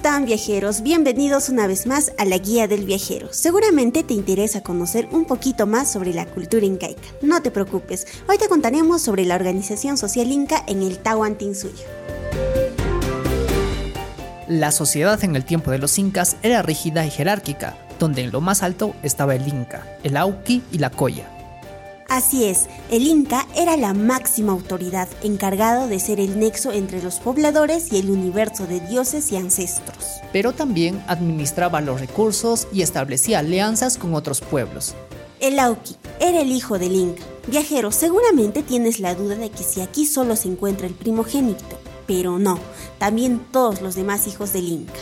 [0.00, 0.80] están viajeros?
[0.80, 3.28] Bienvenidos una vez más a la Guía del Viajero.
[3.32, 7.06] Seguramente te interesa conocer un poquito más sobre la cultura incaica.
[7.20, 11.84] No te preocupes, hoy te contaremos sobre la organización social inca en el Tahuantinsuyo.
[14.48, 18.40] La sociedad en el tiempo de los incas era rígida y jerárquica, donde en lo
[18.40, 21.28] más alto estaba el inca, el auqui y la coya.
[22.10, 27.20] Así es, el Inca era la máxima autoridad encargado de ser el nexo entre los
[27.20, 30.20] pobladores y el universo de dioses y ancestros.
[30.32, 34.96] Pero también administraba los recursos y establecía alianzas con otros pueblos.
[35.38, 37.22] El Auqui era el hijo del Inca.
[37.46, 42.40] Viajero, seguramente tienes la duda de que si aquí solo se encuentra el primogénito, pero
[42.40, 42.58] no,
[42.98, 44.98] también todos los demás hijos del Inca.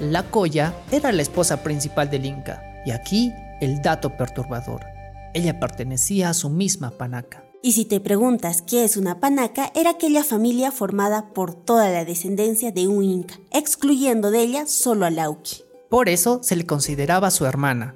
[0.00, 4.93] La Coya era la esposa principal del Inca, y aquí el dato perturbador.
[5.34, 7.44] Ella pertenecía a su misma panaca.
[7.60, 12.04] Y si te preguntas qué es una panaca, era aquella familia formada por toda la
[12.04, 15.62] descendencia de un inca, excluyendo de ella solo a Lauki.
[15.88, 17.94] Por eso se le consideraba su hermana.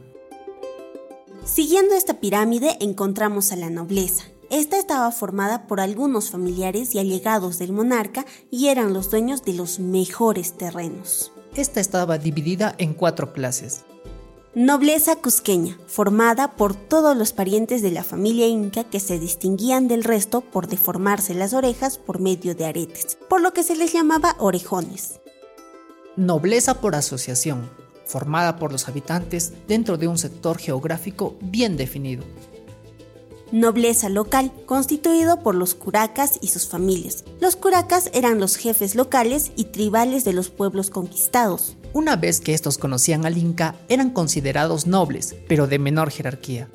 [1.45, 4.25] Siguiendo esta pirámide encontramos a la nobleza.
[4.51, 9.53] Esta estaba formada por algunos familiares y allegados del monarca y eran los dueños de
[9.53, 11.33] los mejores terrenos.
[11.55, 13.85] Esta estaba dividida en cuatro clases.
[14.55, 20.03] Nobleza cusqueña, formada por todos los parientes de la familia inca que se distinguían del
[20.03, 24.37] resto por deformarse las orejas por medio de aretes, por lo que se les llamaba
[24.39, 25.21] orejones.
[26.17, 27.69] Nobleza por asociación,
[28.07, 32.25] formada por los habitantes dentro de un sector geográfico bien definido.
[33.51, 37.25] Nobleza local, constituido por los curacas y sus familias.
[37.41, 41.75] Los curacas eran los jefes locales y tribales de los pueblos conquistados.
[41.95, 46.69] Una vez que estos conocían al Inca, eran considerados nobles, pero de menor jerarquía.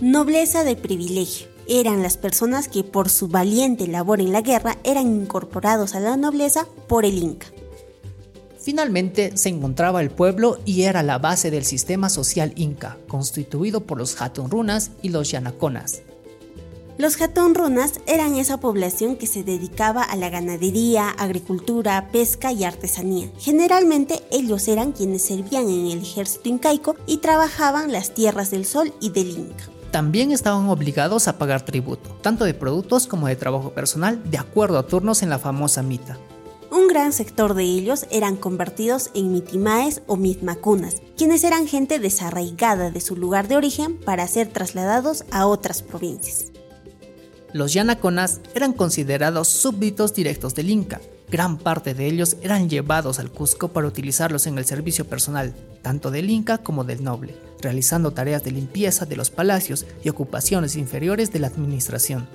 [0.00, 1.46] Nobleza de privilegio.
[1.68, 6.16] Eran las personas que por su valiente labor en la guerra eran incorporados a la
[6.16, 7.46] nobleza por el Inca.
[8.60, 13.98] Finalmente se encontraba el pueblo y era la base del sistema social inca, constituido por
[13.98, 16.02] los Hatunrunas y los Yanaconas.
[16.98, 17.16] Los
[17.54, 23.30] Runas eran esa población que se dedicaba a la ganadería, agricultura, pesca y artesanía.
[23.38, 28.92] Generalmente ellos eran quienes servían en el ejército incaico y trabajaban las tierras del sol
[29.00, 29.64] y del Inca.
[29.90, 34.78] También estaban obligados a pagar tributo, tanto de productos como de trabajo personal, de acuerdo
[34.78, 36.18] a turnos en la famosa mita.
[36.90, 43.00] Gran sector de ellos eran convertidos en mitimaes o mitmacunas, quienes eran gente desarraigada de
[43.00, 46.50] su lugar de origen para ser trasladados a otras provincias.
[47.52, 51.00] Los yanaconas eran considerados súbditos directos del Inca.
[51.30, 56.10] Gran parte de ellos eran llevados al Cusco para utilizarlos en el servicio personal, tanto
[56.10, 61.32] del Inca como del noble, realizando tareas de limpieza de los palacios y ocupaciones inferiores
[61.32, 62.26] de la administración.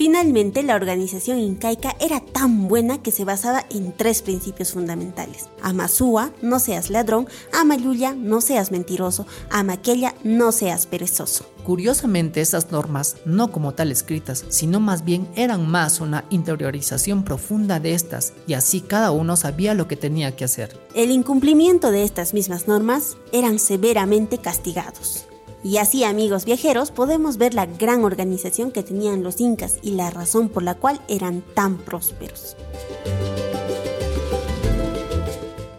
[0.00, 5.50] Finalmente, la organización incaica era tan buena que se basaba en tres principios fundamentales.
[5.60, 11.44] Amasúa, no seas ladrón, Amayuya, no seas mentiroso, Amaquella, no seas perezoso.
[11.64, 17.78] Curiosamente, esas normas, no como tal escritas, sino más bien eran más una interiorización profunda
[17.78, 20.80] de estas, y así cada uno sabía lo que tenía que hacer.
[20.94, 25.26] El incumplimiento de estas mismas normas eran severamente castigados.
[25.62, 30.10] Y así, amigos viajeros, podemos ver la gran organización que tenían los incas y la
[30.10, 32.56] razón por la cual eran tan prósperos.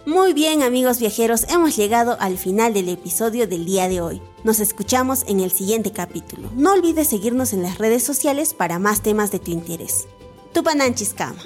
[0.05, 4.21] Muy bien amigos viajeros, hemos llegado al final del episodio del día de hoy.
[4.43, 6.49] Nos escuchamos en el siguiente capítulo.
[6.55, 10.07] No olvides seguirnos en las redes sociales para más temas de tu interés.
[10.53, 11.41] Tupananchiscama.